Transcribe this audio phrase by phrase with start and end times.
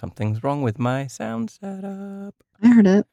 [0.00, 2.34] something's wrong with my sound setup.
[2.62, 3.06] I heard it.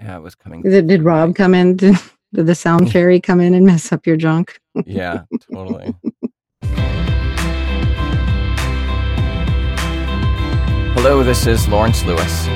[0.00, 0.62] Yeah, it was coming.
[0.62, 1.76] Did, did Rob come in?
[1.82, 1.94] Did,
[2.34, 4.58] did the sound fairy come in and mess up your junk?
[4.86, 5.94] Yeah, totally.
[10.94, 12.46] Hello, this is Lawrence Lewis.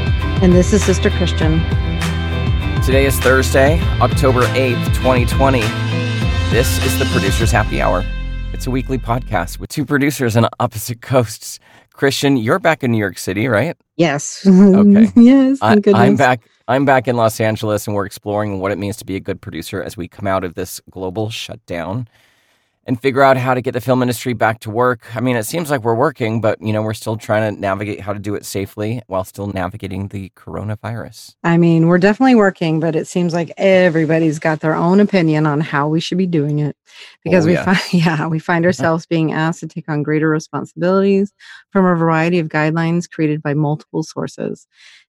[0.43, 1.61] And this is Sister Christian.
[2.83, 5.61] Today is Thursday, October 8th, 2020.
[6.51, 8.03] This is the Producer's Happy Hour.
[8.55, 11.59] It's a weekly podcast with two producers on opposite coasts.
[11.97, 13.77] Christian, you're back in New York City, right?
[13.97, 14.47] Yes.
[14.47, 15.11] Okay.
[15.17, 15.59] yes.
[15.63, 15.81] I.
[15.95, 16.43] I'm back.
[16.69, 19.41] I'm back in Los Angeles, and we're exploring what it means to be a good
[19.41, 22.09] producer as we come out of this global shutdown
[22.87, 25.05] and figure out how to get the film industry back to work.
[25.17, 28.01] I mean, it seems like we're working, but you know, we're still trying to navigate
[28.01, 31.35] how to do it safely while still navigating the coronavirus.
[31.43, 35.61] I mean, we're definitely working, but it seems like everybody's got their own opinion on
[35.61, 36.77] how we should be doing it.
[37.25, 37.65] Because Oh, we yeah.
[37.75, 38.69] find yeah, we find uh-huh.
[38.69, 41.33] ourselves being asked to take on greater responsibilities
[41.71, 44.67] from a variety of guidelines created by multiple sources.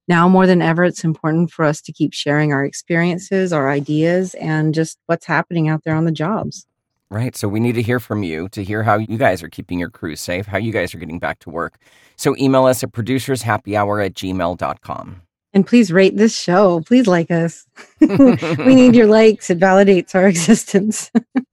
[0.07, 4.34] Now more than ever, it's important for us to keep sharing our experiences, our ideas,
[4.35, 6.65] and just what's happening out there on the jobs.
[7.10, 7.38] Right.
[7.38, 9.90] So we need to hear from you to hear how you guys are keeping your
[9.90, 11.77] crews safe, how you guys are getting back to work.
[12.18, 15.22] So email us at producershappyhour at gmail.com.
[15.54, 16.82] And please rate this show.
[16.82, 17.66] Please like us.
[18.02, 19.49] we need your likes.
[19.49, 21.10] It validates our existence.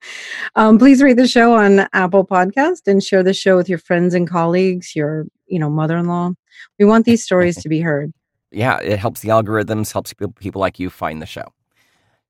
[0.56, 4.12] um, please rate the show on Apple Podcast and share the show with your friends
[4.12, 6.32] and colleagues, your you know mother-in-law.
[6.80, 8.12] We want these stories to be heard.
[8.50, 11.44] yeah, it helps the algorithms, helps people, people like you find the show.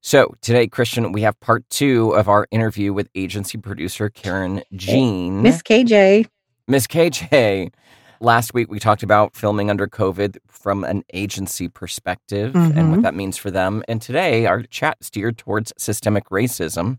[0.06, 5.40] So today, Christian, we have part two of our interview with agency producer Karen Jean.
[5.40, 6.26] Miss KJ.
[6.68, 7.72] Miss KJ.
[8.20, 12.90] Last week, we talked about filming under COVID from an agency perspective and Mhm.
[12.90, 13.82] what that means for them.
[13.88, 16.98] And today, our chat steered towards systemic racism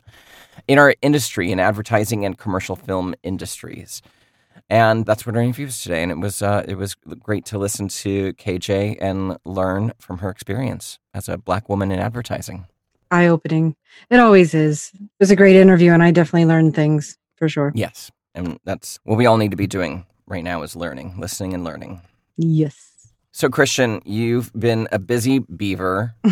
[0.67, 4.01] in our industry, in advertising and commercial film industries.
[4.67, 6.01] And that's what our interview is today.
[6.01, 10.29] And it was uh, it was great to listen to KJ and learn from her
[10.31, 12.65] experience as a black woman in advertising.
[13.11, 13.75] Eye-opening.
[14.09, 14.91] It always is.
[14.95, 17.71] It was a great interview, and I definitely learned things for sure.
[17.75, 21.53] Yes, and that's what we all need to be doing right now is learning, listening,
[21.53, 22.01] and learning.
[22.37, 22.91] Yes.
[23.31, 26.15] So, Christian, you've been a busy beaver.
[26.25, 26.31] Tell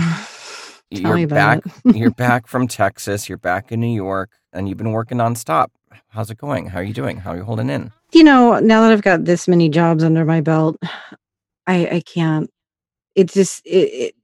[0.91, 1.73] me you're about back.
[1.85, 1.95] it.
[1.95, 3.27] you're back from Texas.
[3.27, 5.67] You're back in New York, and you've been working nonstop.
[6.09, 6.67] How's it going?
[6.67, 7.17] How are you doing?
[7.17, 7.91] How are you holding in?
[8.13, 10.77] you know, now that I've got this many jobs under my belt,
[11.67, 12.49] I I can't.
[13.15, 14.15] It's just it, it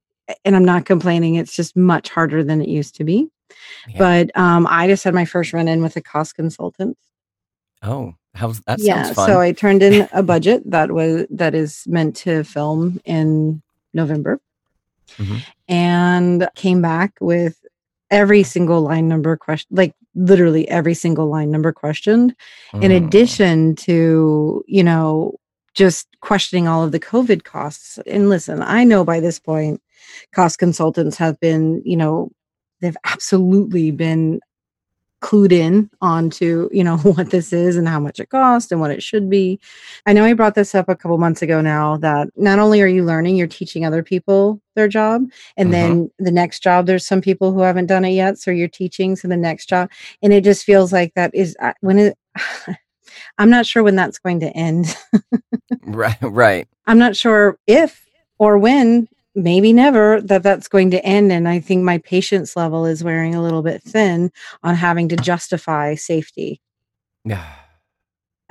[0.46, 1.36] and I'm not complaining.
[1.36, 3.28] It's just much harder than it used to be.
[3.88, 3.98] Yeah.
[3.98, 6.98] But um, I just had my first run in with a cost consultant.
[7.82, 8.80] Oh, how's that?
[8.80, 9.28] yeah, sounds fun.
[9.30, 13.62] so I turned in a budget that was that is meant to film in
[13.94, 14.40] November,
[15.18, 15.42] Mhm.
[15.68, 17.58] and came back with
[18.12, 22.36] every single line number question, like literally every single line number questioned
[22.74, 23.06] in Mm.
[23.08, 25.36] addition to you know
[25.76, 29.80] just questioning all of the covid costs and listen i know by this point
[30.34, 32.31] cost consultants have been you know
[32.81, 34.40] they've absolutely been
[35.22, 38.90] clued in onto you know what this is and how much it costs and what
[38.92, 39.59] it should be
[40.06, 42.88] i know i brought this up a couple months ago now that not only are
[42.88, 45.24] you learning you're teaching other people their job
[45.58, 45.72] and Mhm.
[45.72, 49.18] then the next job there's some people who haven't done it yet so you're teaching
[49.18, 49.90] so the next job
[50.24, 52.18] and it just feels like that is when it
[53.40, 54.96] i'm not sure when that's going to end
[55.84, 56.66] right, right.
[56.88, 58.06] i'm not sure if
[58.38, 59.06] or when
[59.44, 63.34] maybe never that that's going to end and i think my patience level is wearing
[63.36, 64.32] a little bit thin
[64.64, 66.62] on having to justify safety
[67.26, 67.46] Yeah.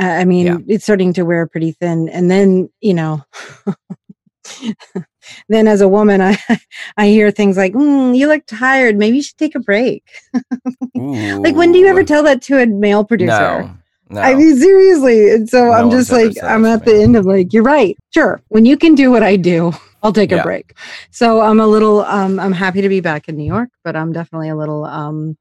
[0.00, 0.58] I mean, Yeah.
[0.68, 2.08] it's starting to wear pretty thin.
[2.08, 3.24] And then, you know,
[5.48, 6.38] then as a woman, I
[6.96, 8.96] I hear things like, mm, "You look tired.
[8.96, 10.04] Maybe you should take a break."
[10.94, 13.62] like, when do you ever tell that to a male producer?
[13.62, 13.74] No,
[14.10, 14.20] no.
[14.20, 15.30] I mean, seriously.
[15.32, 17.96] And so No I'm just like, I'm at the end of like, you're right.
[18.14, 18.40] Sure.
[18.48, 19.72] When you can do what I do,
[20.02, 20.38] I'll take Yeah.
[20.38, 20.74] a break.
[21.10, 24.12] So I'm a little, um, I'm happy to be back in New York, but I'm
[24.12, 25.36] definitely a little, um,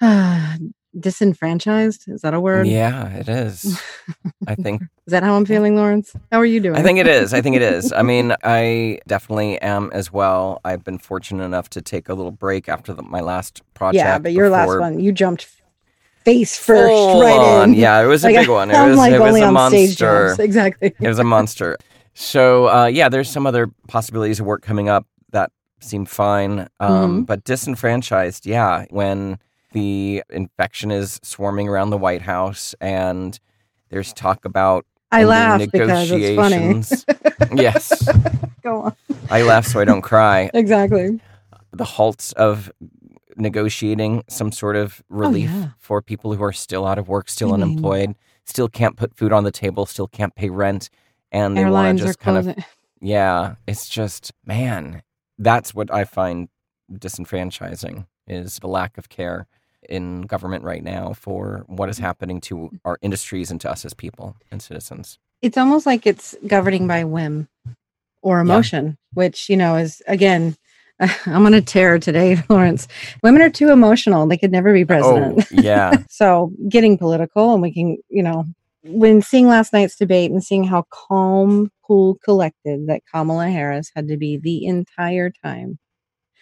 [0.00, 0.56] uh,
[0.98, 2.08] disenfranchised.
[2.08, 2.66] Is that a word?
[2.66, 3.80] yeah, it is.
[4.48, 6.12] I think Is that how I'm feeling, Lawrence?
[6.32, 6.76] How are you doing?
[6.76, 7.32] I think it is.
[7.32, 7.92] I think it is.
[7.92, 10.60] I mean, I definitely am as well.
[10.64, 14.04] I've been fortunate enough to take a little break after the, my last project.
[14.04, 15.48] yeah, but your last one, you jumped
[16.24, 17.70] face first full right on.
[17.70, 17.78] in.
[17.78, 18.70] Yeah, it was a big one.
[18.70, 20.36] It I'm was, like it was a monster.
[20.40, 20.92] Exactly.
[21.00, 21.76] It was a monster.
[22.14, 27.22] So uh, yeah, there's some other possibilities of work coming up that seem fine, um,
[27.22, 27.26] Mhm.
[27.26, 28.46] but disenfranchised.
[28.46, 29.38] Yeah, when
[29.72, 33.38] the infection is swarming around the White House and
[33.90, 36.56] there's talk about I laugh because it's funny.
[36.56, 37.06] negotiations.
[37.54, 38.08] yes,
[38.62, 38.96] Go on.
[39.30, 40.50] I laugh so I don't cry.
[40.54, 41.20] Exactly.
[41.72, 42.70] The halts of
[43.36, 45.68] negotiating some sort of relief Oh, yeah.
[45.78, 48.14] for people who are still out of work, still I mean- unemployed,
[48.44, 50.90] still can't put food on the table, still can't pay rent.
[51.32, 52.64] And they want to are just kind of
[53.00, 53.54] yeah.
[53.66, 55.02] It's just man,
[55.38, 56.48] that's what I find
[56.92, 59.46] disenfranchising is the lack of care
[59.88, 63.94] in government right now for what is happening to our industries and to us as
[63.94, 65.18] people and citizens.
[65.42, 67.48] It's almost like it's governing by whim
[68.22, 70.56] or emotion, which you know is again.
[71.24, 72.86] I'm on a tear today, Lawrence.
[73.22, 74.26] Women are too emotional.
[74.26, 75.46] They could never be oh, president.
[75.50, 75.96] Oh, yeah.
[76.10, 78.44] so getting political and we can you know
[78.82, 84.08] when seeing last night's debate and seeing how calm cool collected that kamala harris had
[84.08, 85.78] to be the entire time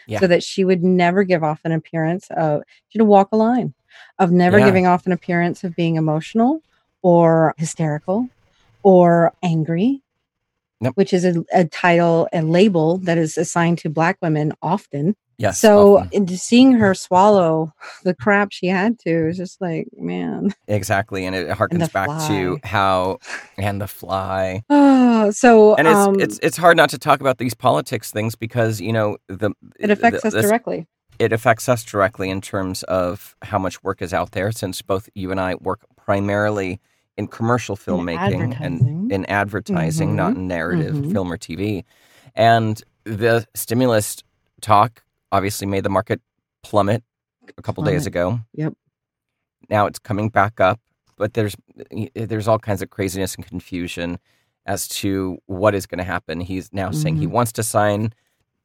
[0.07, 0.21] Yeah.
[0.21, 3.75] so that she would never give off an appearance of she'd walk a line
[4.19, 4.67] of never Yeah.
[4.67, 6.63] giving off an appearance of being emotional
[7.03, 8.29] or hysterical
[8.83, 10.03] or angry
[10.81, 10.93] Yep.
[10.95, 15.61] which is a, a title and label that is assigned to black women often Yes.
[15.61, 16.27] so often.
[16.37, 20.53] seeing her swallow the crap she had to is just like, man.
[20.67, 21.25] exactly.
[21.27, 23.19] And it harkens back to how
[23.59, 24.63] and the fly.
[24.69, 28.35] Oh, so And it's um, it's it's hard not to talk about these politics things
[28.35, 30.87] because, you know, the it affects the- us this- directly.
[31.21, 35.09] it affects us directly in terms of how much work is out there since both
[35.15, 36.81] you and I work primarily
[37.17, 40.37] in commercial filmmaking and in advertising, not Mhm.
[40.37, 41.13] in narrative Mhm.
[41.13, 41.85] film or TV.
[42.35, 44.23] And the stimulus
[44.61, 45.03] talk
[45.33, 46.21] obviously made the market
[46.63, 47.03] plummet
[47.57, 48.41] a couple days ago.
[48.55, 48.75] Yep.
[49.71, 50.81] Now it's coming back up,
[51.17, 51.57] but there's
[52.15, 54.19] there's all kinds of craziness and confusion
[54.67, 56.41] as to what is going to happen.
[56.41, 57.31] He's now saying he Mhm.
[57.31, 58.13] wants to sign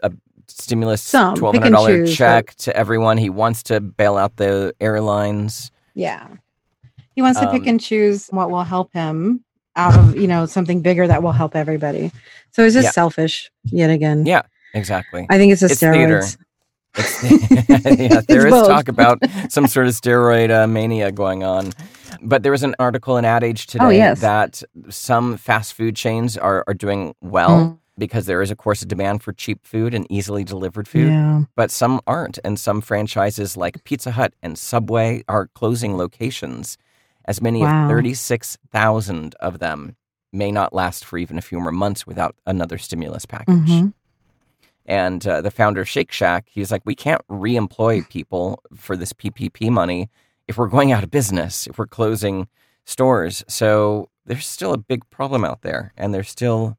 [0.02, 0.12] a
[0.48, 3.18] stimulus twelve hundred dollar check to everyone.
[3.18, 5.72] He wants to bail out the airlines.
[5.96, 6.28] Yeah.
[7.16, 9.44] He wants to pick Um, and choose what will help him
[9.76, 12.12] out of, you know, something bigger that will help everybody.
[12.52, 12.92] So it's just Yeah.
[12.92, 14.26] selfish yet again.
[14.26, 14.42] Yeah,
[14.74, 15.26] exactly.
[15.30, 16.20] I think it's a It's theater.
[16.20, 16.34] steroids.
[16.34, 16.38] It's,
[17.24, 19.20] yeah, there is talk about
[19.50, 21.72] some sort of steroid uh, mania going on.
[22.22, 24.22] But there was an article in Ad Age today Oh, yes.
[24.22, 27.78] that some fast food chains are, are doing well Mm.
[27.98, 31.10] because there is, of course, a demand for cheap food and easily delivered food.
[31.10, 31.44] Yeah.
[31.56, 32.38] But some aren't.
[32.44, 36.78] And some franchises like Pizza Hut and Subway are closing locations.
[37.26, 37.86] As many Wow.
[37.86, 39.96] as 36,000 of them
[40.32, 43.70] may not last for even a few more months without another stimulus package.
[43.70, 43.94] Mhm.
[44.86, 49.14] And uh, the founder of Shake Shack, he's like, we can't re-employ people for this
[49.14, 50.10] PPP money
[50.48, 52.48] if we're going out of business, if we're closing
[52.86, 53.44] stores.
[53.48, 56.78] So there's still a big problem out there, and there's still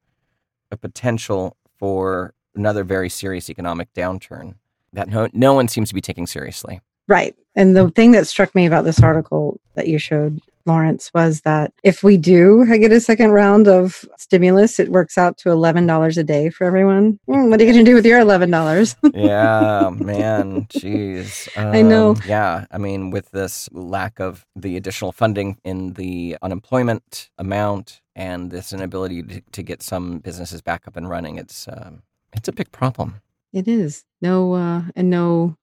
[0.70, 4.54] a potential for another very serious economic downturn
[4.92, 6.80] that no, no one seems to be taking seriously.
[7.08, 7.34] Right.
[7.56, 11.72] And the thing that struck me about this article that you showed, Lawrence, was that
[11.82, 16.24] if we do get a second round of stimulus, it works out to $11 a
[16.24, 17.18] day for everyone.
[17.26, 18.96] Hmm, what are you going to do with your $11?
[19.14, 21.48] yeah, man, jeez.
[21.56, 22.10] I know.
[22.10, 28.00] Um, Yeah, I mean, with this lack of the additional funding in the unemployment amount
[28.16, 32.02] and this inability to, to get some businesses back up and running, it's um,
[32.32, 33.20] it's a big problem.
[33.52, 34.04] it is.
[34.20, 35.56] No, uh, and no,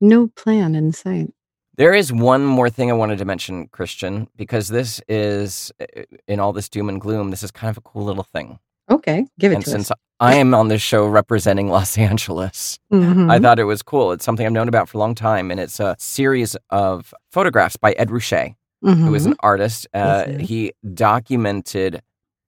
[0.00, 1.32] no plan in sight.
[1.76, 6.38] There is one more thing I wanted to mention, Christian, because this is uh, in
[6.40, 7.30] all this doom and gloom.
[7.30, 8.58] This is kind of a cool little thing,
[8.90, 9.24] Okay.
[9.38, 9.96] Give it and to since us.
[10.18, 13.30] I am on this show representing Los Angeles, Mhm.
[13.30, 14.12] I thought it was cool.
[14.12, 17.76] It's something I've known about for a long time, and it's a series of photographs
[17.78, 19.86] by Ed Ruscha, who is an artist.
[19.94, 22.02] Uh, Yes, he documented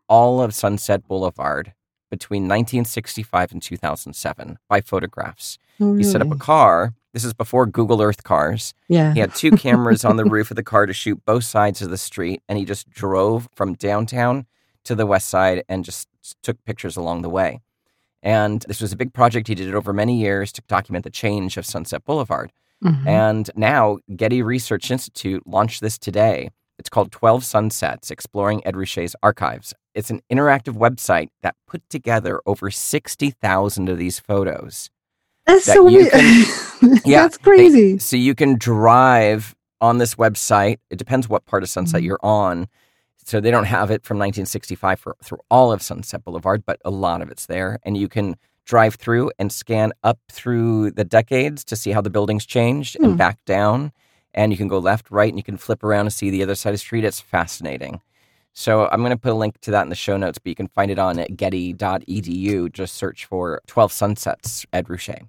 [0.09, 1.73] all of Sunset Boulevard
[2.11, 5.59] between 1965 and 2007 by photographs.
[5.81, 6.93] Oh, He set up a car.
[7.13, 8.73] This is before Google Earth cars.
[8.89, 9.13] Yeah.
[9.13, 11.91] He had two cameras on the roof of the car to shoot both sides of
[11.91, 14.47] the street, and he just drove from downtown
[14.85, 16.09] to the west side and just
[16.43, 17.61] took pictures along the way.
[18.23, 19.49] And this was a big project.
[19.49, 22.53] He did it over many years to document the change of Sunset Boulevard.
[22.83, 23.07] Mhm.
[23.07, 26.51] And now Getty Research Institute launched this today.
[26.79, 29.75] It's called 12 Sunsets Exploring Ed Ruscha's Archives.
[29.95, 34.91] It's an interactive website that put together over 60,000 of these photos.
[35.46, 36.13] That's that so weird.
[37.05, 37.99] Yeah, That's crazy.
[37.99, 40.79] So you can drive on this website.
[40.91, 42.05] It depends what part of Sunset Mhm.
[42.05, 42.67] you're on.
[43.25, 46.91] So they don't have it from 1965 for, through all of Sunset Boulevard, but a
[46.91, 47.79] lot of it's there.
[47.84, 48.34] And you can
[48.67, 53.05] drive through and scan up through the decades to see how the buildings changed Hmm.
[53.05, 53.93] and back down.
[54.34, 56.55] And you can go left, right, and you can flip around and see the other
[56.56, 57.05] side of the street.
[57.05, 58.01] It's fascinating.
[58.55, 60.55] So I'm going to put a link to that in the show notes, but you
[60.55, 62.73] can find it on getty.edu.
[62.73, 65.27] Just search for 12 Sunsets, Ed Ruscha.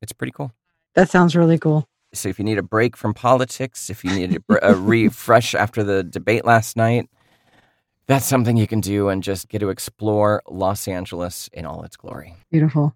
[0.00, 0.52] It's pretty cool.
[0.94, 1.88] That sounds really cool.
[2.14, 5.54] So if you need a break from politics, if you need a, br- a refresh
[5.54, 7.10] after the debate last night,
[8.06, 11.96] that's something you can do and just get to explore Los Angeles in all its
[11.96, 12.34] glory.
[12.50, 12.94] Beautiful.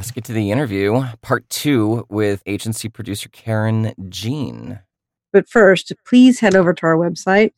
[0.00, 4.80] Let's get to the interview, part two with agency producer Karen Jean.
[5.30, 7.52] But first, please head over to our website,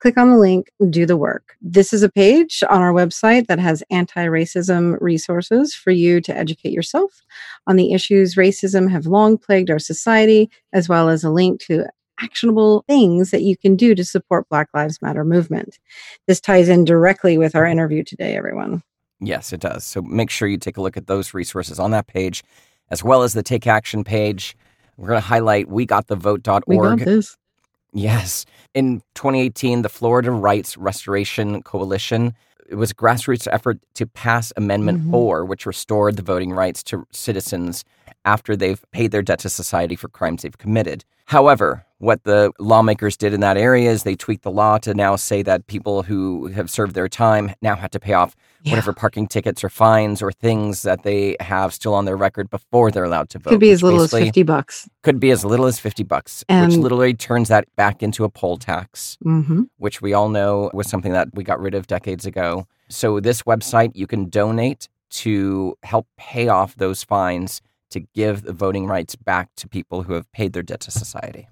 [0.00, 1.56] click on the link, do the work.
[1.62, 6.36] This is a page on our website that has anti racism resources for you to
[6.36, 7.22] educate yourself
[7.66, 11.86] on the issues racism have long plagued our society, as well as a link to
[12.20, 15.78] actionable things that you can do to support Black Lives Matter movement.
[16.26, 18.82] This ties in directly with our interview today, everyone.
[19.20, 19.84] Yes, it does.
[19.84, 22.42] So make sure you take a look at those resources on that page,
[22.90, 24.56] as well as the Take Action page.
[24.96, 26.64] We're going to highlight weGotTheVote.org.
[26.66, 27.36] We got this.
[27.92, 28.44] Yes.
[28.74, 32.34] In 2018, the Florida Rights Restoration Coalition
[32.68, 35.10] it was a grassroots effort to pass Amendment Mhm.
[35.12, 37.84] 4, which restored the voting rights to citizens
[38.24, 41.04] after they've paid their debt to society for crimes they've committed.
[41.26, 45.16] However, what the lawmakers did in that area is they tweaked the law to now
[45.16, 49.26] say that people who have served their time now have to pay off whatever parking
[49.28, 53.28] tickets or fines or things that they have still on their record before they're allowed
[53.30, 53.50] to vote.
[53.50, 54.88] Could be as little as 50 bucks.
[55.02, 58.56] Could be as little as 50 bucks, which literally turns that back into a poll
[58.56, 62.66] tax hmm which we all know was something that we got rid of decades ago.
[62.88, 68.52] So, this website, you can donate to help pay off those fines to give the
[68.52, 71.48] voting rights back to people who have paid their debt to society.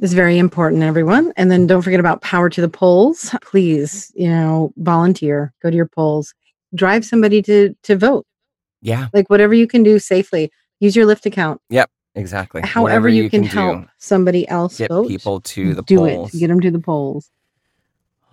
[0.00, 1.32] It's very important, everyone.
[1.36, 3.34] And then don't forget about power to the polls.
[3.42, 6.34] Please, you know, volunteer, go to your polls,
[6.74, 8.26] drive somebody to to vote.
[8.82, 10.50] Yeah, Like whatever you can do safely.
[10.78, 11.60] Use your Lyft account.
[11.70, 11.90] Yep.
[12.16, 12.60] Exactly.
[12.62, 15.08] However Whatever you, can, do, help somebody else get vote.
[15.08, 16.34] people to the do polls.
[16.34, 16.38] it.
[16.38, 17.30] Get them to the polls.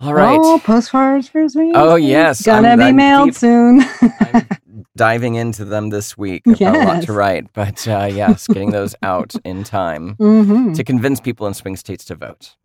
[0.02, 0.38] All right.
[0.40, 1.72] Oh, postcards for me.
[1.74, 2.42] Oh, yes.
[2.44, 3.82] Gonna I'm- be I'm mailed deep- soon.
[4.00, 4.48] I'm
[4.96, 6.42] diving into them this week.
[6.46, 10.14] I've got a lot to write, but uh, yes, getting those out in time.
[10.16, 12.56] hmm to convince people in swing states to vote.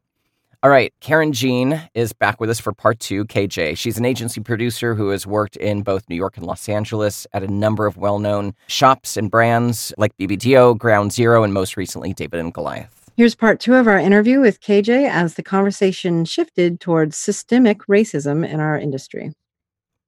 [0.64, 3.78] All right, Karen Jean is back with us for part two, KJ.
[3.78, 7.44] She's an agency producer who has worked in both New York and Los Angeles at
[7.44, 12.12] a number of well known shops and brands like BBDO, Ground Zero, and most recently,
[12.12, 12.97] David and Goliath.
[13.18, 18.48] Here's part two of our interview with KJ as the conversation shifted towards systemic racism
[18.48, 19.34] in our industry.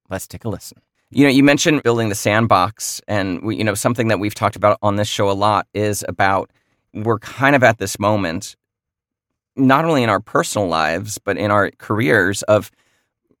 [0.08, 0.80] Let's take a listen.
[1.10, 4.54] You know, you mentioned building the sandbox, and we, you know, something that we've talked
[4.54, 6.52] about on this show a lot is about
[6.94, 8.54] we're kind of at this moment,
[9.56, 12.70] not only in our personal lives, but in our careers of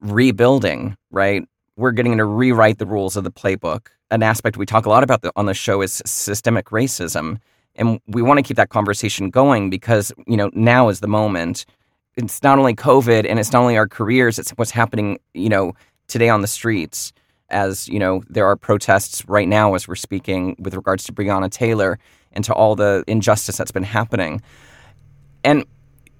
[0.00, 1.46] rebuilding, right?
[1.76, 3.86] We're getting to rewrite the rules of the playbook.
[4.10, 7.38] An aspect we talk a lot about on the show is systemic racism.
[7.76, 11.64] And we want to keep that conversation going because, you know, now is the moment.
[12.16, 15.74] It's not only COVID and it's not only our careers, it's what's happening, you know,
[16.08, 17.12] today on the streets
[17.50, 21.50] as you know there are protests right now as we're speaking with regards to Breonna
[21.50, 21.98] Taylor
[22.32, 24.40] and to all the injustice that's been happening
[25.44, 25.64] and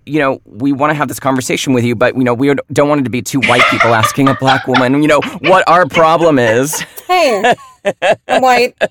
[0.07, 2.89] you know we want to have this conversation with you but you know we don't
[2.89, 5.87] want it to be two white people asking a black woman you know what our
[5.87, 7.55] problem is Hey,
[8.29, 8.75] I'm white.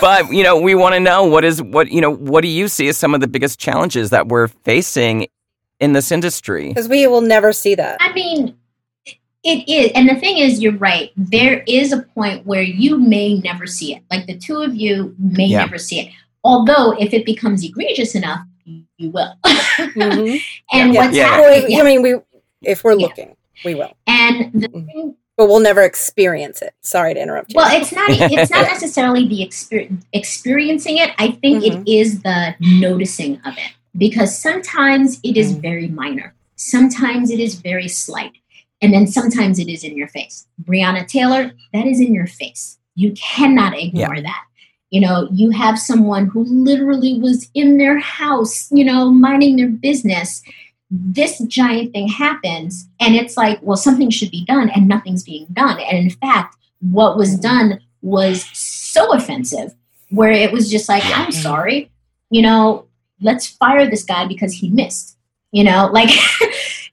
[0.00, 2.68] but you know we want to know what is what you know what do you
[2.68, 5.26] see as some of the biggest challenges that we're facing
[5.80, 7.96] in this industry Because we will never see that.
[8.00, 8.54] I mean,
[9.42, 9.90] it is.
[9.94, 11.10] And the thing is, you're right.
[11.16, 14.02] There is a point where you may never see it.
[14.10, 15.60] Like the two of you may Yeah.
[15.60, 16.12] never see it.
[16.44, 19.34] Although, if it becomes egregious enough, you, you will.
[19.46, 20.40] Mhm.
[20.72, 21.00] and Yeah.
[21.00, 21.40] what's Yeah.
[21.40, 21.80] Well, happening?
[21.80, 22.16] I mean, we
[22.62, 23.06] if we're Yeah.
[23.06, 24.86] looking, we will, And the Mhm.
[24.86, 26.74] thing but we'll never experience it.
[26.82, 27.56] Sorry to interrupt you.
[27.56, 28.10] Well, it's not.
[28.10, 31.10] It's not necessarily the exper- experiencing it.
[31.18, 35.62] I think it is the noticing of it because sometimes it is Mhm.
[35.62, 36.34] very minor.
[36.56, 38.32] Sometimes it is very slight,
[38.82, 40.46] and then sometimes it is in your face.
[40.62, 42.78] Breonna Taylor, that is in your face.
[42.94, 44.44] You cannot ignore that.
[44.90, 49.68] You know, you have someone who literally was in their house, you know, minding their
[49.68, 50.42] business.
[50.90, 55.46] This giant thing happens, and it's like, well, something should be done, and nothing's being
[55.52, 55.78] done.
[55.78, 57.42] And in fact, what was mm-hmm.
[57.42, 59.74] done was so offensive
[60.08, 61.42] where it was just like, I'm mm-hmm.
[61.42, 61.90] sorry,
[62.30, 62.86] you know,
[63.20, 65.16] let's fire this guy because he missed.
[65.52, 66.10] You know, like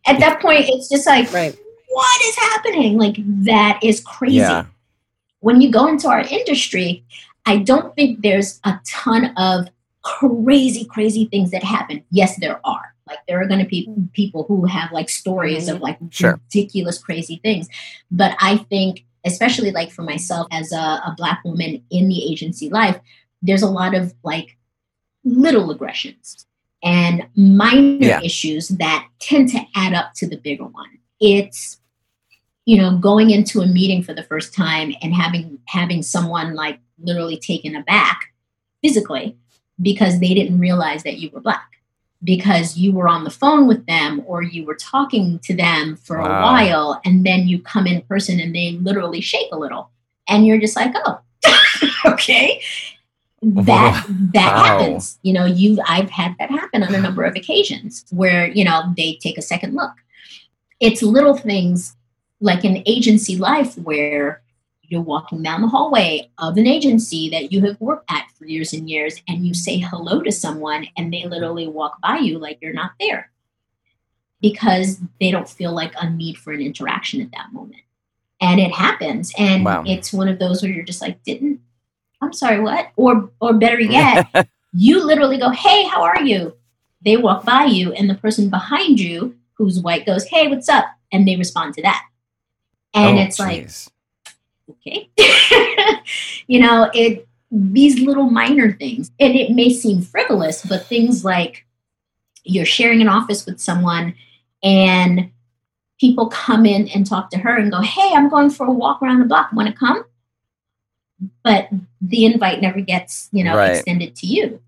[0.05, 1.57] at that point, it's just like, right.
[1.89, 2.97] what is happening?
[2.97, 4.65] Like, that is crazy yeah
[5.39, 7.03] when you go into our industry,
[7.45, 9.69] I don't think there's a ton of
[10.03, 12.03] crazy, crazy things that happen.
[12.11, 12.93] Yes, there are.
[13.07, 14.11] Like there are going to be mm.
[14.13, 15.83] people who have like stories of mm-hmm.
[15.83, 16.39] like Sure.
[16.53, 17.67] ridiculous, crazy things.
[18.11, 22.69] But I think, especially like for myself as a, a black woman in the agency
[22.69, 22.99] life,
[23.41, 24.57] there's a lot of like
[25.23, 26.45] little aggressions
[26.83, 28.21] and minor Yeah.
[28.21, 30.99] issues that tend to add up to the bigger one.
[31.19, 31.79] It's
[32.65, 36.79] you know going into a meeting for the first time and having having someone like
[36.99, 38.33] literally taken aback
[38.81, 39.37] physically
[39.81, 41.76] because they didn't realize that you were black
[42.23, 46.17] because you were on the phone with them or you were talking to them for
[46.17, 49.91] a while and then you come in person and they literally shake a little
[50.27, 51.19] and you're just like, oh,
[52.05, 52.61] okay.
[53.43, 54.63] That that Wow.
[54.63, 55.19] happens.
[55.21, 58.81] You know, you I've had that happen on a number of occasions where, you know,
[58.97, 59.91] they take a second look.
[60.79, 61.95] It's little things
[62.41, 64.41] like in agency life where
[64.87, 68.73] you're walking down the hallway of an agency that you have worked at for years
[68.73, 72.57] and years and you say hello to someone and they literally walk by you like
[72.61, 73.29] you're not there.
[74.39, 77.81] Because they don't feel like a need for an interaction at that moment.
[78.39, 79.83] And it happens and Wow.
[79.85, 81.59] it's one of those where you're just like didn't
[82.21, 82.89] i'm sorry what?
[82.95, 84.27] Or or better yet
[84.73, 86.55] you literally go hey how are you?
[87.03, 90.85] They walk by you and the person behind you who's white goes hey what's up?
[91.11, 92.05] And they respond to that.
[92.93, 93.89] And Oh, it's like jeez.
[94.69, 95.09] Okay?
[96.47, 101.65] You know it these little minor things and it may seem frivolous but things like
[102.43, 104.13] you're sharing an office with someone
[104.63, 105.31] and
[105.99, 109.01] people come in and talk to her and go hey i'm going for a walk
[109.01, 109.51] around the block.
[109.53, 110.03] Want to come?
[111.43, 111.69] But
[112.01, 113.75] the invite never gets you know Right.
[113.75, 114.61] extended to you.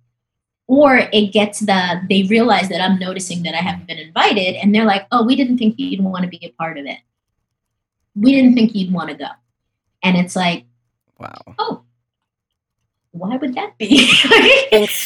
[0.68, 4.74] Or it gets the they realize that i'm noticing that i haven't been invited and
[4.74, 7.00] they're like oh we didn't think you'd want to be a part of it.
[8.15, 9.27] We didn't think you'd want to go
[10.03, 10.65] and it's like
[11.20, 11.41] wow.
[11.58, 11.84] oh
[13.12, 14.10] why would that be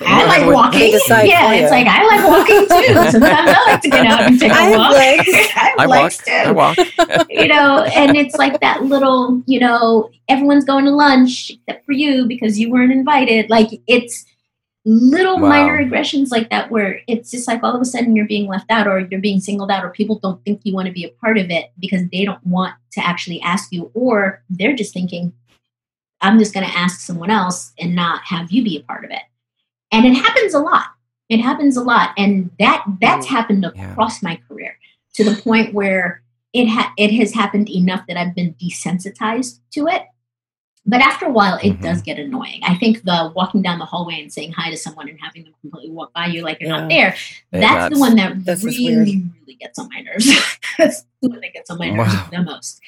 [0.00, 0.92] I like walking.
[1.08, 3.10] Yeah, it's like I like walking too.
[3.10, 4.92] Sometimes I like to get out and take a I walk.
[4.92, 5.24] legs.
[5.26, 6.02] I have I walk.
[6.02, 6.32] legs too.
[6.32, 6.78] I walk.
[7.30, 11.92] You know, and it's like that little, you know, everyone's going to lunch except for
[11.92, 13.48] you because you weren't invited.
[13.48, 14.26] Like it's
[14.88, 15.48] little Wow.
[15.48, 18.70] minor aggressions like that where it's just like all of a sudden you're being left
[18.70, 21.08] out or you're being singled out or people don't think you want to be a
[21.20, 25.32] part of it because they don't want to actually ask you or they're just thinking
[26.20, 29.10] i'm just going to ask someone else and not have you be a part of
[29.10, 29.22] it
[29.90, 30.86] and it happens a lot
[31.28, 33.90] it happens a lot and that that's mm, happened Yeah.
[33.90, 34.78] across my career
[35.14, 39.88] to the point where it ha- it has happened enough that i've been desensitized to
[39.88, 40.02] it
[40.86, 41.82] but after a while it Mhm.
[41.82, 45.08] does get annoying i think the walking down the hallway and saying hi to someone
[45.08, 47.14] and having them completely walk by you like you're not there
[47.52, 50.26] Yeah, that's, the one that really really gets on my nerves
[50.78, 52.28] that's the one that gets on my nerves Wow.
[52.30, 52.80] the most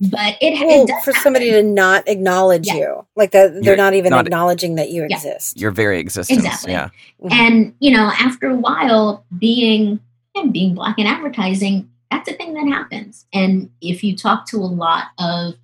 [0.00, 2.74] but it, Well, it does for somebody to not acknowledge Yeah.
[2.74, 5.16] you, like that, they're You're not even not- acknowledging that you Yeah.
[5.16, 5.58] exist.
[5.58, 6.38] Your very existence.
[6.44, 6.72] Exactly.
[6.72, 6.90] Yeah.
[7.30, 9.98] and you know after a while being
[10.34, 14.58] and being black in advertising that's a thing that happens and if you talk to
[14.58, 15.54] a lot of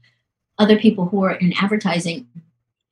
[0.62, 2.26] other people who are in advertising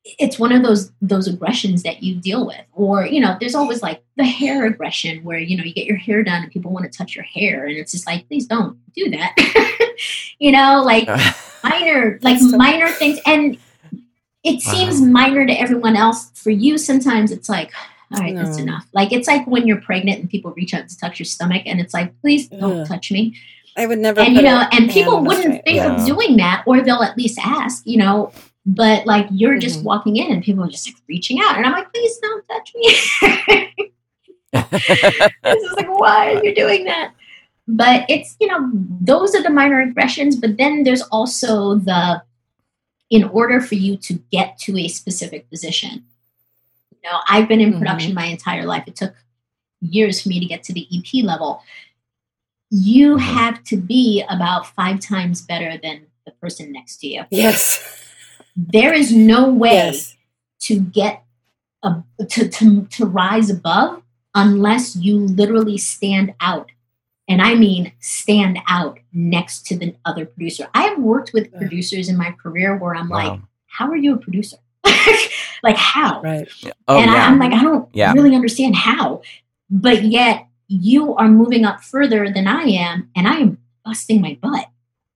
[0.04, 2.62] it's one of those those aggressions that you deal with.
[2.72, 5.96] Or you know there's always like the hair aggression where you know you get your
[5.96, 8.78] hair done and people want to touch your hair and it's just like please don't
[8.94, 9.35] do that.
[10.38, 11.06] You know like
[11.62, 13.18] minor like so- minor things.
[13.26, 13.59] And
[14.42, 14.72] it uh-huh.
[14.72, 15.09] seems Wow.
[15.09, 16.30] minor to everyone else.
[16.35, 17.70] For you sometimes it's like
[18.12, 18.87] all right that's enough.
[18.94, 21.78] Like it's like when you're pregnant and people reach out to touch your stomach and
[21.78, 22.87] it's like please don't Ugh.
[22.88, 23.37] touch me
[23.76, 24.20] I would never.
[24.20, 25.94] and you know and people wouldn't think Yeah.
[26.00, 28.33] of doing that or they'll at least ask you know
[28.66, 29.85] but like you're just Mhm.
[29.85, 32.72] walking in and people are just like reaching out and i'm like please don't touch
[32.74, 33.90] me
[34.52, 37.12] this is like why are you doing that
[37.68, 42.22] but it's you know those are the minor aggressions but then there's also the
[43.11, 46.04] in order for you to get to a specific position
[46.90, 47.78] you know i've been in Mhm.
[47.78, 49.14] production my entire life it took
[49.80, 51.62] years for me to get to the ep level
[52.70, 53.20] you Mhm.
[53.20, 57.83] have to be about five times better than the person next to you Yes.
[58.56, 60.16] there is no way Yes.
[60.61, 61.24] to get
[61.83, 64.02] a, to, to to rise above
[64.35, 66.70] unless you literally stand out
[67.26, 72.09] and i mean stand out next to the other producer i have worked with producers
[72.09, 74.59] in my career where i'm like how are you a producer
[75.62, 76.46] like how Right.
[76.87, 77.26] Oh and I, yeah.
[77.26, 78.12] i'm like i don't Yeah.
[78.12, 79.22] really understand how
[79.70, 84.38] but yet you are moving up further than i am and i am busting my
[84.40, 84.66] butt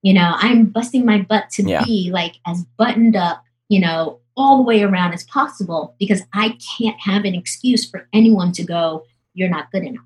[0.03, 1.85] you know i'm busting my butt to Yeah.
[1.85, 6.57] be like as buttoned up you know all the way around as possible because i
[6.77, 10.05] can't have an excuse for anyone to go you're not good enough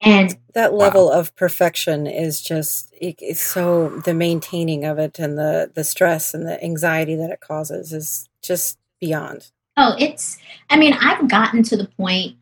[0.00, 0.78] and That Wow.
[0.78, 5.84] level of perfection is just it, it's so the maintaining of it and the the
[5.84, 9.50] stress and the anxiety that it causes is just beyond.
[9.76, 12.36] Oh, it's, I mean, I've gotten to the point,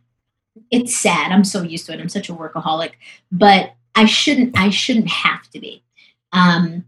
[0.70, 1.32] it's sad.
[1.32, 2.00] I'm so used to it.
[2.00, 2.92] I'm such a workaholic,
[3.32, 5.82] but I shouldn't, I shouldn't have to be.
[6.32, 6.84] Um,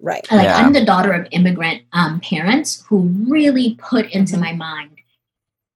[0.00, 0.26] Right.
[0.30, 0.56] like Yeah.
[0.58, 4.90] I'm the daughter of immigrant um, parents who really put into my mind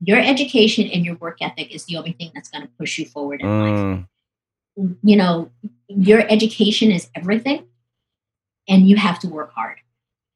[0.01, 3.07] your education and your work ethic is the only thing that's going to push you
[3.07, 4.07] forward in life.
[4.79, 5.51] Mm, You know,
[5.89, 7.65] your education is everything,
[8.69, 9.79] and you have to work hard.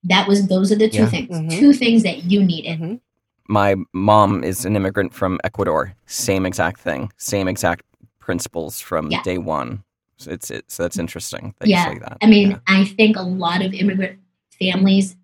[0.04, 1.06] That was those are the two Yeah.
[1.10, 1.58] things, Mhm.
[1.60, 2.80] two things that you needed.
[2.80, 3.00] Mhm.
[3.48, 5.94] My mom is an immigrant from Ecuador.
[6.06, 7.12] Same exact thing.
[7.16, 7.84] Same exact
[8.18, 9.22] principles from Yeah.
[9.22, 9.82] day one.
[10.16, 11.86] So it's it, so that's interesting that Yeah.
[11.86, 12.18] you say that.
[12.22, 12.58] I mean, Yeah.
[12.66, 14.18] I think a lot of immigrant
[14.58, 15.16] families,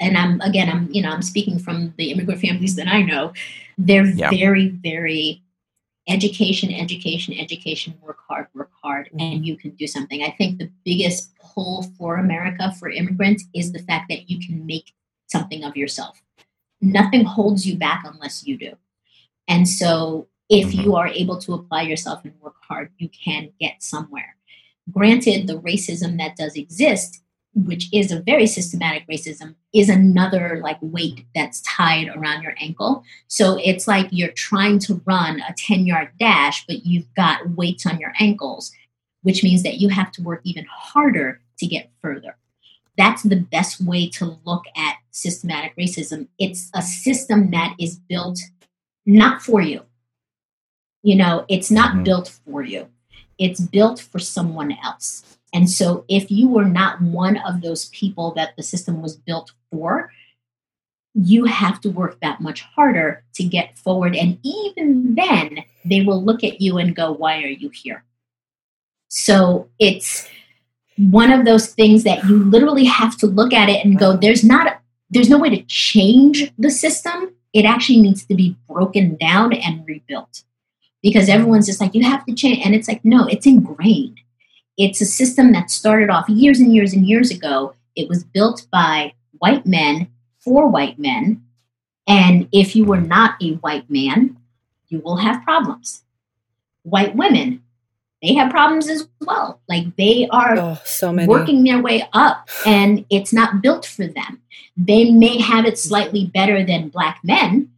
[0.00, 3.32] and I'm again, I'm you know, I'm speaking from the immigrant families that I know.
[3.78, 4.30] They're yeah.
[4.30, 5.42] very, very
[6.08, 9.20] education, education, education, work hard, work hard, mm-hmm.
[9.20, 10.22] and you can do something.
[10.22, 14.66] I think the biggest pull for America for immigrants is the fact that you can
[14.66, 14.92] make
[15.28, 16.22] something of yourself.
[16.84, 18.72] Nothing holds you back unless you do.
[19.48, 20.80] And so if mm-hmm.
[20.80, 24.36] you are able to apply yourself and work hard, you can get somewhere.
[24.90, 27.22] Granted, the racism that does exist
[27.54, 33.04] which is a very systematic racism, is another like weight that's tied around your ankle.
[33.28, 37.86] So it's like you're trying to run a 10 yard dash, but you've got weights
[37.86, 38.72] on your ankles,
[39.22, 42.36] which means that you have to work even harder to get further.
[42.96, 46.28] That's the best way to look at systematic racism.
[46.38, 48.40] It's a system that is built
[49.04, 49.82] not for you.
[51.02, 52.04] You know, it's not mm-hmm.
[52.04, 52.88] built for you.
[53.38, 58.32] It's built for someone else and so, if you were not one of those people
[58.34, 60.10] that the system was built for,
[61.14, 64.16] you have to work that much harder to get forward.
[64.16, 68.04] And even then, they will look at you and go, Why are you here?
[69.08, 70.28] So, it's
[70.96, 74.44] one of those things that you literally have to look at it and go, There's
[74.44, 74.80] not,
[75.10, 77.34] there's no way to change the system.
[77.52, 80.42] It actually needs to be broken down and rebuilt
[81.02, 82.64] because everyone's just like, You have to change.
[82.64, 84.20] And it's like, No, it's ingrained
[84.76, 87.74] it's a system that started off years and years and years ago.
[87.94, 90.08] It was built by white men
[90.40, 91.42] for white men.
[92.06, 94.36] And if you were not a white man,
[94.88, 96.02] you will have problems.
[96.82, 97.62] White women,
[98.24, 99.60] they have problems as well.
[99.68, 104.40] Like they are oh, so working their way up and it's not built for them.
[104.76, 107.70] They may have it slightly better than black men,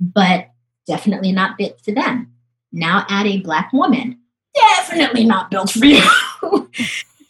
[0.00, 0.50] but
[0.86, 2.32] definitely not built for them.
[2.72, 4.20] Now add a black woman
[4.54, 6.02] definitely not built for you.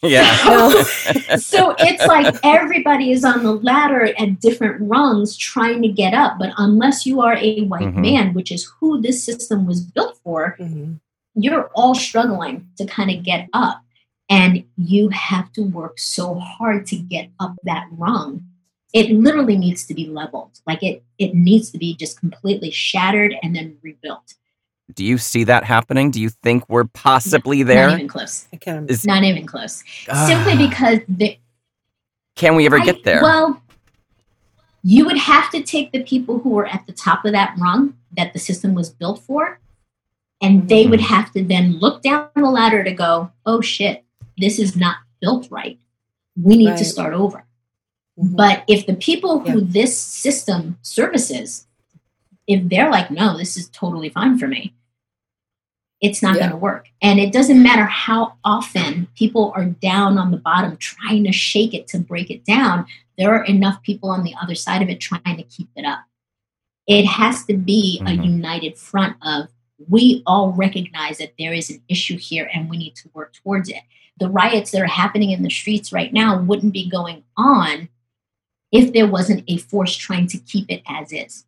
[0.01, 0.35] yeah.
[0.83, 6.13] so, so it's like everybody is on the ladder at different rungs trying to get
[6.13, 6.39] up.
[6.39, 8.01] But unless you are a white mm-hmm.
[8.01, 10.93] man, which is who this system was built for, mm-hmm.
[11.35, 13.81] You're all struggling to kind of get up.
[14.29, 18.45] And you have to work so hard to get up that rung.
[18.93, 20.59] It literally needs to be leveled.
[20.65, 24.35] Like it, it needs to be just completely shattered and then rebuilt.
[24.93, 26.11] Do you see that happening?
[26.11, 27.87] Do you think we're possibly there?
[27.87, 28.47] Not even close.
[28.53, 28.89] I can't.
[28.89, 29.83] Is, not even close.
[30.07, 31.37] Uh, Simply because the,
[32.35, 33.21] can we ever I, get there?
[33.21, 33.61] Well,
[34.83, 37.95] you would have to take the people who were at the top of that rung
[38.17, 39.59] that the system was built for,
[40.41, 41.13] and they would mm-hmm.
[41.13, 44.03] have to then look down the ladder to go, "Oh shit,
[44.37, 45.79] this is not built right.
[46.41, 46.77] We need right.
[46.77, 47.45] to start over."
[48.19, 48.35] Mm-hmm.
[48.35, 49.67] But if the people who yeah.
[49.67, 51.67] this system services,
[52.47, 54.73] if they're like, "No, this is totally fine for me,"
[56.01, 56.39] it's not yeah.
[56.39, 56.87] going to work.
[57.01, 61.73] And it doesn't matter how often people are down on the bottom trying to shake
[61.73, 64.99] it to break it down, there are enough people on the other side of it
[64.99, 65.99] trying to keep it up.
[66.87, 68.19] It has to be mm-hmm.
[68.19, 69.49] a united front of
[69.89, 73.69] we all recognize that there is an issue here and we need to work towards
[73.69, 73.81] it.
[74.19, 77.89] The riots that are happening in the streets right now wouldn't be going on
[78.71, 81.45] if there wasn't a force trying to keep it as is.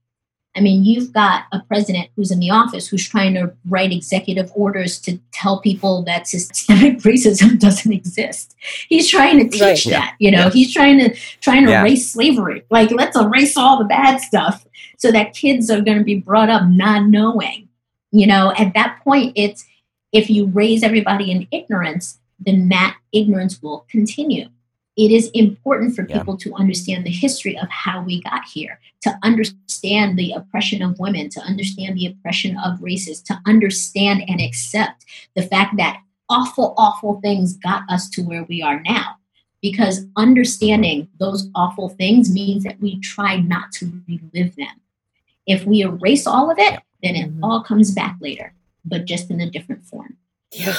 [0.56, 4.52] I mean, you've got a president who's in the office who's trying to write executive
[4.54, 8.56] orders to tell people that systemic racism doesn't exist.
[8.88, 9.84] He's trying to teach right.
[9.86, 10.26] that, yeah.
[10.26, 10.50] you know, yeah.
[10.52, 11.82] he's trying to trying to yeah.
[11.82, 12.64] erase slavery.
[12.70, 14.66] Like, let's erase all the bad stuff
[14.98, 17.68] so that kids are going to be brought up not knowing.
[18.14, 19.66] You know, at that point, it's
[20.14, 24.48] if you raise everybody in ignorance, then that ignorance will continue
[24.96, 26.44] it is important for people yeah.
[26.44, 31.30] to understand the history of how we got here, to understand the oppression of women,
[31.30, 37.20] to understand the oppression of races, to understand and accept the fact that awful, awful
[37.22, 39.16] things got us to where we are now.
[39.62, 44.82] Because understanding those awful things means that we try not to relive them.
[45.48, 47.44] If we erase all of it, then it mm-hmm.
[47.44, 48.54] all comes back later,
[48.86, 50.18] but just in a different form.
[50.52, 50.76] Yeah.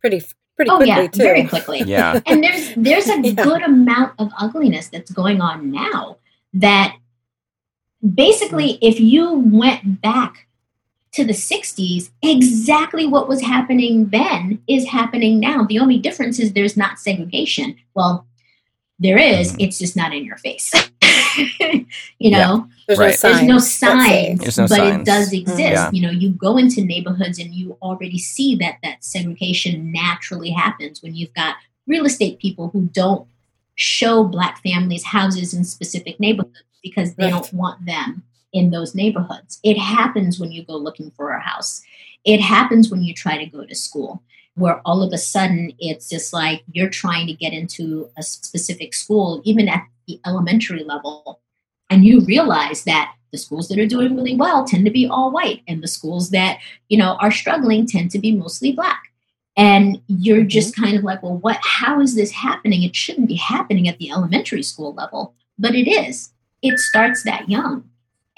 [0.00, 0.22] Pretty
[0.56, 1.22] pretty oh, quickly yeah, too.
[1.22, 1.82] Very quickly.
[1.86, 2.20] yeah.
[2.26, 3.44] And there's there's a yeah.
[3.44, 6.18] good amount of ugliness that's going on now
[6.54, 6.96] that
[8.14, 10.48] basically if you went back
[11.12, 15.64] to the 60s, exactly what was happening then is happening now.
[15.64, 17.76] The only difference is there's not segregation.
[17.94, 18.26] Well,
[18.98, 19.60] there is, mm-hmm.
[19.60, 20.72] it's just not in your face.
[22.18, 23.30] you know, there's, right.
[23.30, 25.02] no there's no signs, there's no but signs.
[25.02, 25.58] it does exist.
[25.58, 25.90] Yeah.
[25.92, 31.02] You know, you go into neighborhoods and you already see that that segregation naturally happens
[31.02, 33.26] when you've got real estate people who don't
[33.74, 37.30] show black families houses in specific neighborhoods because they right.
[37.30, 39.58] don't want them in those neighborhoods.
[39.62, 41.82] It happens when you go looking for a house.
[42.24, 44.22] It happens when you try to go to school
[44.54, 48.94] where all of a sudden it's just like you're trying to get into a specific
[48.94, 51.40] school, even at the elementary level
[51.92, 55.30] and you realize that the schools that are doing really well tend to be all
[55.30, 59.02] white and the schools that you know are struggling tend to be mostly black.
[59.56, 60.48] And you're mm-hmm.
[60.48, 62.82] just kind of like well what how is this happening?
[62.82, 66.32] It shouldn't be happening at the elementary school level but it is.
[66.62, 67.88] It starts that young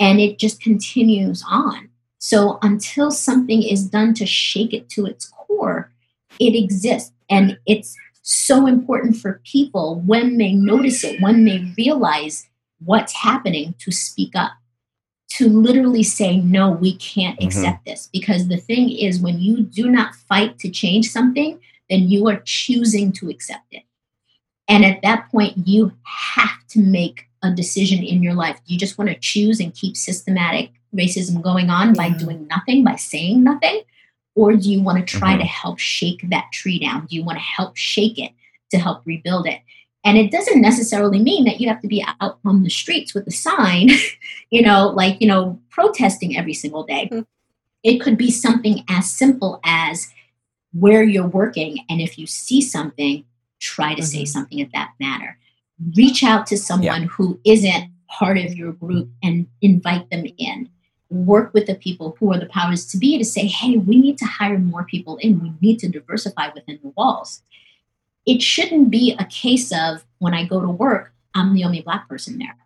[0.00, 1.88] and it just continues on.
[2.18, 5.92] So until something is done to shake it to its core
[6.40, 12.48] it exists and it's so important for people when they notice it when they realize
[12.84, 14.52] what's happening to speak up
[15.28, 17.48] to literally say no we can't mm-hmm.
[17.48, 18.08] accept this.
[18.12, 22.40] Because the thing is when you do not fight to change something then you are
[22.44, 23.82] choosing to accept it.
[24.68, 28.58] And at that point you have to make a decision in your life.
[28.66, 32.84] Do you just want to choose and keep systematic racism going on by doing nothing
[32.84, 33.82] by saying nothing?
[34.34, 35.40] Or do you want to try mm-hmm.
[35.40, 37.06] to help shake that tree down?
[37.06, 38.32] Do you want to help shake it
[38.70, 39.60] to help rebuild it
[40.04, 43.26] and it doesn't necessarily mean that you have to be out on the streets with
[43.26, 43.88] a sign,
[44.50, 47.08] you know, like, you know, protesting every single day.
[47.10, 47.22] Mm-hmm.
[47.82, 50.08] It could be something as simple as
[50.72, 51.78] where you're working.
[51.88, 53.24] And if you see something,
[53.60, 54.08] try to mm-hmm.
[54.08, 55.38] say something at that matter.
[55.96, 57.08] Reach out to someone yeah.
[57.08, 60.68] who isn't part of your group and invite them in.
[61.08, 64.18] Work with the people who are the powers to be to say, hey, we need
[64.18, 65.40] to hire more people in.
[65.40, 67.42] We need to diversify within the walls
[68.26, 72.08] it shouldn't be a case of when I go to work, I'm the only black
[72.08, 72.56] person there.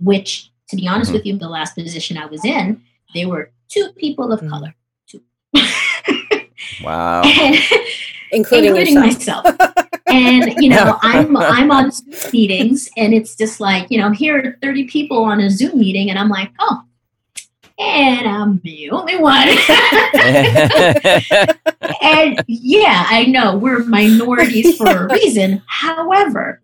[0.00, 1.18] Which, to be honest mm-hmm.
[1.18, 2.82] with you, the last position I was in,
[3.14, 4.50] there were two people of mm-hmm.
[4.50, 4.74] color.
[5.06, 5.22] Two.
[6.82, 7.22] wow.
[8.32, 9.46] including, including myself.
[10.06, 14.38] and you know, I'm I'm on Zoom meetings, and it's just like you know, here
[14.38, 16.82] are 30 people on a Zoom meeting, and I'm like, oh,
[17.78, 19.48] and I'm the only one.
[22.02, 25.62] and yeah, I know we're minorities for a reason.
[25.66, 26.62] However,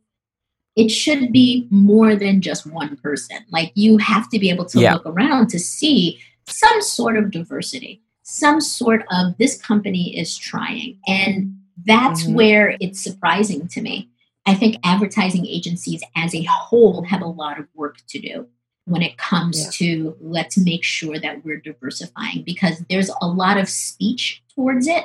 [0.75, 3.38] it should be more than just one person.
[3.51, 4.94] Like you have to be able to yeah.
[4.94, 10.98] look around to see some sort of diversity, some sort of this company is trying.
[11.07, 12.35] And that's mm-hmm.
[12.35, 14.09] where it's surprising to me.
[14.46, 18.48] I think advertising agencies as a whole have a lot of work to do
[18.85, 19.71] when it comes yeah.
[19.71, 25.05] to let's make sure that we're diversifying because there's a lot of speech towards it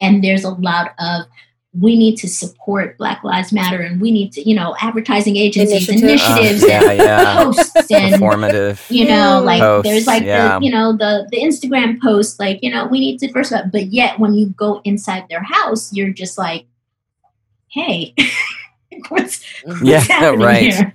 [0.00, 1.26] and there's a lot of
[1.78, 5.88] we need to support black lives matter and we need to you know advertising agencies
[5.88, 6.08] Initiative.
[6.08, 7.44] initiatives uh, yeah, yeah.
[7.44, 10.58] posts and Performative you know like posts, there's like yeah.
[10.58, 13.70] the you know the the instagram post like you know we need to first diversify
[13.70, 16.64] but yet when you go inside their house you're just like
[17.68, 18.14] hey
[19.08, 20.94] what's, what's yeah right here?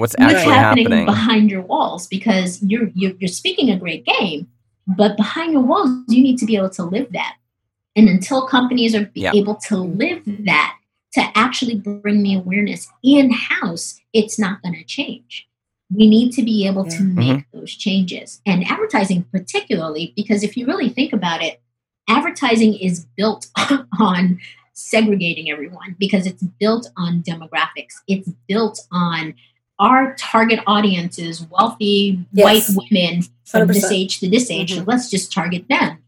[0.00, 4.04] What's actually what's happening, happening, behind your walls because you're, you're you're speaking a great
[4.04, 4.48] game,
[4.86, 7.36] but behind your walls you need to be able to live that.
[7.94, 9.32] And until companies are yeah.
[9.34, 10.76] able to live that,
[11.12, 15.48] to actually bring the awareness in house, it's not going to change.
[15.92, 16.98] We need to be able yeah.
[16.98, 17.58] to make mm-hmm.
[17.58, 18.40] those changes.
[18.46, 21.60] And advertising, particularly, because if you really think about it,
[22.08, 23.48] advertising is built
[24.00, 24.38] on
[24.72, 29.34] segregating everyone because it's built on demographics, it's built on
[29.80, 32.44] our target audience is wealthy yes.
[32.44, 33.66] white women from 100%.
[33.72, 34.70] this age to this age.
[34.70, 34.80] Mm-hmm.
[34.80, 35.98] So let's just target them.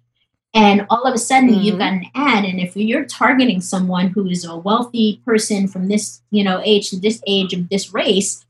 [0.54, 1.60] And all of a sudden, mm-hmm.
[1.60, 5.88] you've got an ad, and if you're targeting someone who is a wealthy person from
[5.88, 8.44] this, you know, age to this age of this race,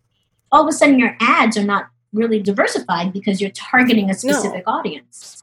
[0.50, 4.66] all of a sudden your ads are not really diversified because you're targeting a specific
[4.66, 4.72] no.
[4.72, 5.42] audience.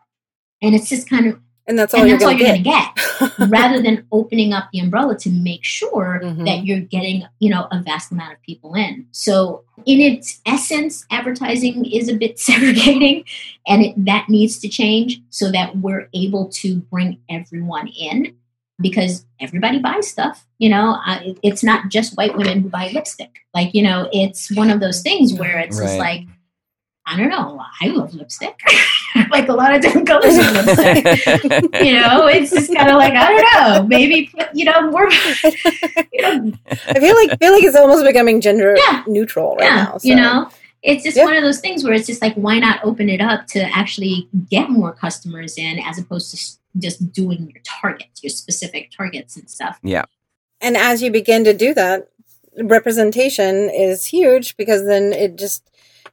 [0.62, 1.40] And it's just kind of
[1.70, 5.30] and that's all and you're going to get, rather than opening up the umbrella to
[5.30, 6.44] make sure mm-hmm.
[6.44, 11.06] that you're getting you know a vast amount of people in so in its essence
[11.12, 13.24] advertising is a bit segregating
[13.68, 18.36] and it, that needs to change so that we're able to bring everyone in
[18.82, 23.40] because everybody buys stuff you know I, it's not just white women who buy lipstick
[23.54, 25.86] like you know it's one of those things where it's right.
[25.86, 26.22] just like
[27.06, 27.60] I don't know.
[27.82, 28.60] I love lipstick.
[29.32, 31.06] like a lot of different colors of lipstick.
[31.84, 33.88] you know, it's just kind of like I don't know.
[33.88, 35.10] Maybe put, you know more.
[36.14, 39.04] you know, I feel like feel like it's almost becoming gender yeah.
[39.08, 39.84] neutral right yeah.
[39.84, 39.98] now.
[39.98, 40.08] So.
[40.08, 40.50] You know,
[40.84, 41.26] it's just yeah.
[41.26, 44.30] one of those things where it's just like why not open it up to actually
[44.50, 49.50] get more customers in as opposed to just doing your targets, your specific targets and
[49.50, 49.80] stuff.
[49.84, 50.06] Yeah.
[50.62, 52.10] And as you begin to do that,
[52.58, 55.69] representation is huge because then it just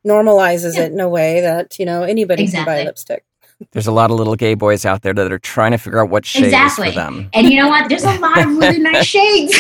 [0.07, 0.85] normalizes yeah.
[0.85, 2.75] it in a way that, you know, anybody exactly.
[2.75, 3.25] can buy lipstick.
[3.73, 6.11] There's a lot of little gay boys out there that are trying to figure out
[6.11, 6.89] what shade exactly.
[6.89, 7.31] is for them.
[7.33, 7.89] And you know what?
[7.89, 9.57] There's a lot of really nice shades.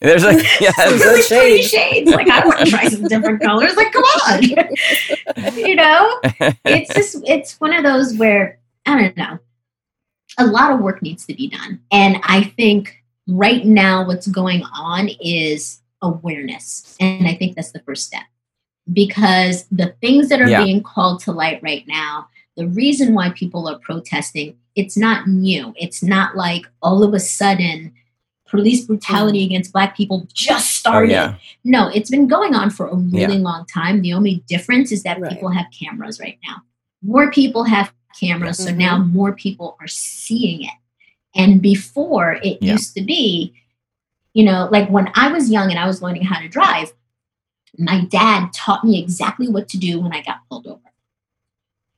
[0.00, 2.10] There's like yeah, some really pretty shades.
[2.10, 3.76] Like I want to try some different colors.
[3.76, 4.42] Like come on,
[5.54, 6.20] you know.
[6.64, 9.38] It's just it's one of those where I don't know.
[10.38, 12.96] A lot of work needs to be done, and I think
[13.28, 16.96] right now what's going on is awareness.
[16.98, 18.22] And I think that's the first step.
[18.92, 20.64] Because the things that are yeah.
[20.64, 25.72] being called to light right now, the reason why people are protesting, it's not new.
[25.76, 27.92] It's not like all of a sudden
[28.50, 29.46] police brutality mm.
[29.46, 31.10] against black people just started.
[31.10, 31.34] Oh, yeah.
[31.64, 33.42] No, it's been going on for a really yeah.
[33.42, 34.02] long time.
[34.02, 35.30] The only difference is that right.
[35.30, 36.56] people have cameras right now.
[37.02, 38.70] More people have cameras, mm-hmm.
[38.70, 40.74] so now more people are seeing it.
[41.34, 42.72] And before it yeah.
[42.72, 43.54] used to be,
[44.34, 46.92] you know, like when I was young and I was learning how to drive,
[47.78, 50.80] my dad taught me exactly what to do when I got pulled over.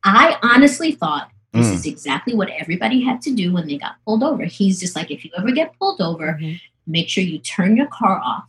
[0.04, 1.74] I honestly thought this mm.
[1.74, 4.44] is exactly what everybody had to do when they got pulled over.
[4.44, 6.56] He's just like, if you ever get pulled over, mm-hmm.
[6.86, 8.44] make sure you turn your car off.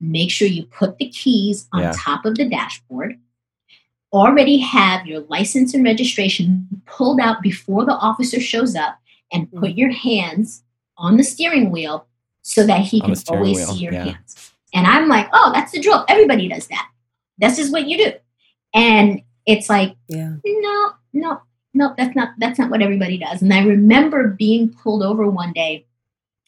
[0.00, 1.92] Make sure you put the keys on yeah.
[1.96, 3.18] top of the dashboard.
[4.12, 8.98] Already have your license and registration pulled out before the officer shows up
[9.32, 9.76] and put mm.
[9.78, 10.62] your hands
[10.96, 12.06] on the steering wheel
[12.42, 13.66] so that he can always wheel.
[13.66, 14.04] see your yeah.
[14.04, 14.45] hands.
[14.74, 16.04] And I'm like, oh, that's the drill.
[16.08, 16.90] Everybody does that.
[17.38, 18.12] This is what you do.
[18.74, 20.34] And it's like, yeah.
[20.44, 21.40] no, no,
[21.74, 23.42] no, that's not that's not what everybody does.
[23.42, 25.86] And I remember being pulled over one day,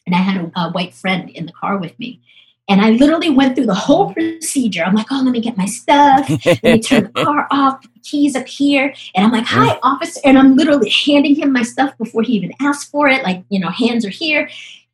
[0.05, 2.21] and I had a, a white friend in the car with me.
[2.69, 4.83] And I literally went through the whole procedure.
[4.83, 6.29] I'm like, oh, let me get my stuff.
[6.45, 7.83] let me turn the car off.
[8.03, 8.93] Keys up here.
[9.15, 10.19] And I'm like, hi, officer.
[10.23, 13.23] And I'm literally handing him my stuff before he even asked for it.
[13.23, 14.47] Like, you know, hands are here.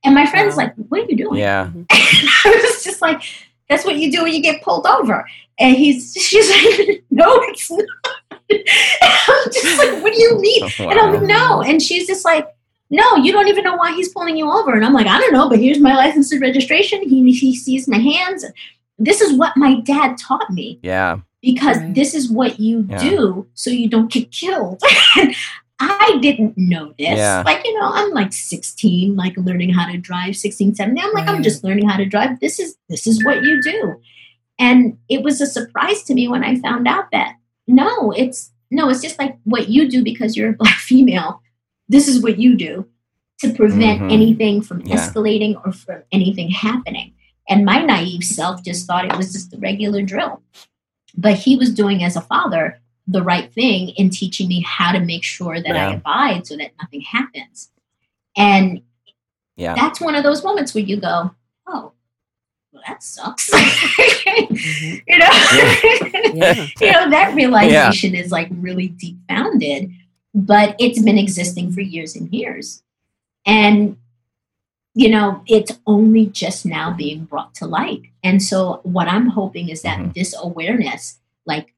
[0.06, 1.40] And my friend's um, like, what are you doing?
[1.40, 1.72] Yeah.
[2.46, 3.24] And I was just like,
[3.70, 5.28] that's what you do when you get pulled over.
[5.60, 7.86] And he's, she's like, no, it's not.
[8.52, 10.64] I'm just like, what do you mean?
[10.80, 10.90] Wow.
[10.90, 11.62] And I'm like, no.
[11.64, 12.48] And she's just like,
[12.92, 14.74] no, you don't even know why he's pulling you over.
[14.74, 17.02] And I'm like, I don't know, but here's my license and registration.
[17.02, 18.46] He, he sees my hands.
[19.00, 20.80] This is what my dad taught me.
[20.84, 21.20] Yeah.
[21.42, 21.96] Because right.
[21.96, 22.98] this is what you yeah.
[23.00, 24.82] do so you don't get killed.
[25.80, 27.18] I didn't know this.
[27.18, 27.44] Yeah.
[27.46, 31.04] Like, you know, I'm like 16, like learning how to drive, 16, 17.
[31.04, 31.36] I'm like, right.
[31.36, 32.40] I'm just learning how to drive.
[32.40, 34.00] This is this is what you do.
[34.58, 37.36] And it was a surprise to me when I found out that
[37.68, 41.42] no, it's no, it's just like what you do because you're a black female.
[41.90, 42.88] This is what you do
[43.40, 44.12] to prevent mm-hmm.
[44.12, 44.96] anything from yeah.
[44.96, 47.14] escalating or from anything happening.
[47.50, 50.42] And my naive self just thought it was just a regular drill.
[51.18, 55.00] But he was doing as a father the right thing in teaching me how to
[55.00, 55.90] make sure that yeah.
[55.90, 57.70] I abide so that nothing happens.
[58.36, 58.82] And
[59.56, 59.76] yeah.
[59.76, 61.32] that's one of those moments where you go,
[61.68, 61.92] oh,
[62.72, 63.50] well, that sucks.
[63.54, 64.96] mm-hmm.
[65.08, 65.30] You know,
[66.34, 66.68] yeah.
[66.82, 68.20] you know that realization yeah.
[68.20, 69.92] is like really deep founded,
[70.34, 72.84] but it's been existing for years and years,
[73.46, 73.98] and
[74.94, 78.02] you know it's only just now being brought to light.
[78.24, 80.12] And so, what I'm hoping is that mm-hmm.
[80.14, 81.75] this awareness, like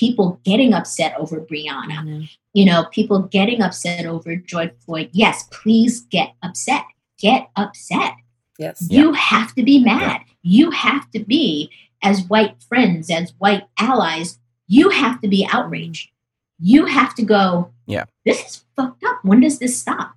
[0.00, 2.22] people getting upset over Breonna, mm-hmm.
[2.54, 5.10] you know, people getting upset over George Floyd.
[5.12, 6.84] Yes, please get upset.
[7.18, 8.14] Get upset.
[8.58, 8.86] Yes.
[8.88, 9.18] You yeah.
[9.18, 10.22] have to be mad.
[10.40, 11.70] You have to be,
[12.02, 16.08] as white friends, as white allies, you have to be outraged.
[16.58, 19.22] You have to go, yeah, this is fucked up.
[19.22, 20.14] When does this stop?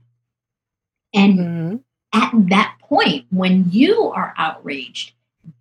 [1.13, 1.76] And mm-hmm.
[2.13, 5.12] at that point, when you are outraged,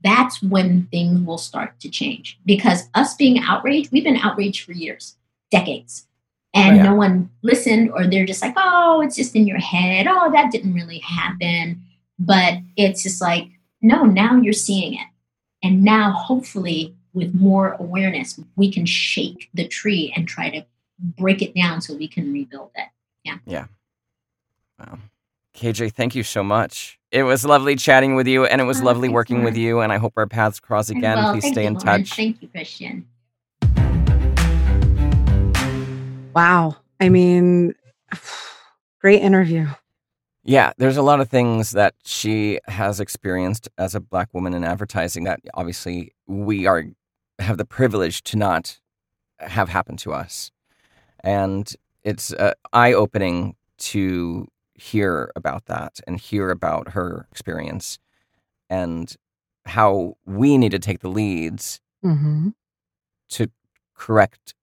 [0.03, 2.39] that's when things will start to change.
[2.45, 5.17] Because us being outraged, we've been outraged for years,
[5.51, 6.07] decades.
[6.55, 6.83] And oh, yeah.
[6.91, 10.07] no one listened, or they're just like, oh, it's just in your head.
[10.09, 11.83] Oh, that didn't really happen.
[12.19, 13.49] But it's just like,
[13.81, 15.07] no, now you're seeing it.
[15.63, 20.65] And now, hopefully, with more awareness, we can shake the tree and try to
[20.99, 22.89] break it down so we can rebuild it.
[23.25, 23.39] Yeah.
[23.47, 23.67] Yeah.
[24.79, 24.99] Wow.
[25.55, 26.99] KJ, thank you so much.
[27.11, 29.45] It was lovely chatting with you, and it was oh, lovely working Lauren.
[29.53, 29.81] with you.
[29.81, 31.19] And I hope our paths cross again.
[31.19, 32.05] Well, Please stay you, in Lauren.
[32.05, 32.17] touch.
[32.17, 33.07] Thank you, Christian.
[36.35, 36.77] Wow.
[37.01, 37.75] I mean,
[39.01, 39.67] great interview.
[40.45, 44.65] Yeah, there's a lot of things that she has experienced as a black woman in
[44.65, 46.85] advertising that obviously we are
[47.39, 48.81] have the privilege to not
[49.39, 50.51] have happen to us.
[51.21, 57.99] And it's uh, eye opening to hear about that and hear about her experience
[58.71, 59.17] and
[59.67, 62.49] how we need to take the leads mm-hmm.
[63.29, 63.51] to
[63.95, 64.55] correct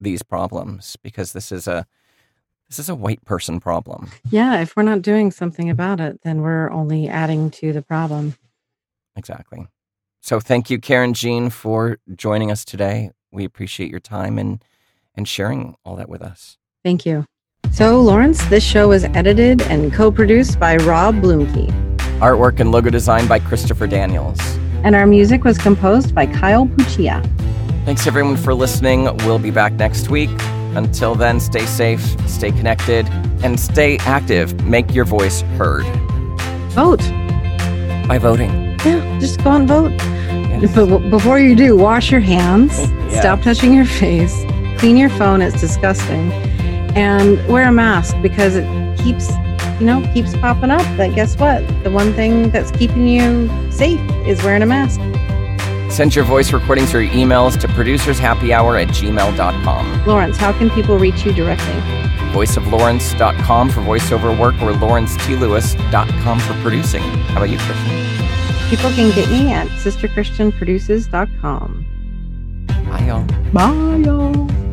[0.00, 1.86] these problems because this is a
[2.68, 4.10] this is a white person problem.
[4.28, 8.34] Yeah, if we're not doing something about it, then we're only adding to the problem.
[9.14, 9.68] Exactly.
[10.20, 13.12] So thank you, Karen Jean, for joining us today.
[13.30, 14.64] We appreciate your time and
[15.14, 16.58] and sharing all that with us.
[16.84, 17.24] Thank you.
[17.72, 21.68] So, Lawrence, this show was edited and co-produced by Rob Bloomkey.
[22.20, 24.38] Artwork and logo design by Christopher Daniels.
[24.82, 27.22] And our music was composed by Kyle Puccia.
[27.84, 29.04] Thanks everyone for listening.
[29.18, 30.30] We'll be back next week.
[30.74, 33.06] Until then, stay safe, stay connected,
[33.42, 34.64] and stay active.
[34.64, 35.84] Make your voice heard.
[36.72, 37.00] Vote
[38.08, 38.50] by voting.
[38.84, 39.92] Yeah, just go and vote.
[39.92, 40.74] Yes.
[40.74, 43.20] But before you do, wash your hands, yeah.
[43.20, 44.34] stop touching your face,
[44.78, 45.42] clean your phone.
[45.42, 46.30] It's disgusting,
[46.96, 48.64] and wear a mask because it
[48.98, 49.30] keeps,
[49.78, 50.82] you know, keeps popping up.
[50.96, 51.60] That guess what?
[51.84, 55.00] The one thing that's keeping you safe is wearing a mask.
[55.92, 60.06] Send your voice recordings or emails to producershappyhour at gmail.com.
[60.06, 61.74] Lawrence, how can people reach you directly?
[62.36, 67.00] voiceoflawrence.com for voiceover work or lawrencetLewis.com for producing.
[67.00, 68.06] How about you, Christian?
[68.68, 71.86] People can get me at sisterchristianproduces.com.
[72.66, 73.24] Bye, y'all.
[73.52, 74.65] Bye, y'all.